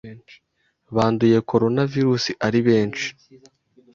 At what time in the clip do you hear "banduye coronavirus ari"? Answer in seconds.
0.95-2.59